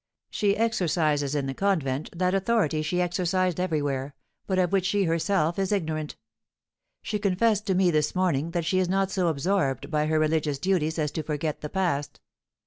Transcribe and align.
She 0.31 0.57
exercises 0.57 1.35
in 1.35 1.45
the 1.45 1.53
convent 1.53 2.09
that 2.17 2.33
authority 2.33 2.81
she 2.81 2.99
exercised 2.99 3.59
everywhere, 3.59 4.15
but 4.47 4.57
of 4.57 4.71
which 4.71 4.87
she 4.87 5.03
herself 5.03 5.59
is 5.59 5.71
ignorant. 5.71 6.15
She 7.03 7.19
confessed 7.19 7.67
to 7.67 7.75
me 7.75 7.91
this 7.91 8.15
morning 8.15 8.49
that 8.49 8.65
she 8.65 8.79
is 8.79 8.89
not 8.89 9.11
so 9.11 9.27
absorbed 9.27 9.91
by 9.91 10.07
her 10.07 10.17
religious 10.17 10.57
duties 10.57 10.97
as 10.97 11.11
to 11.11 11.21
forget 11.21 11.61
the 11.61 11.69
past. 11.69 12.19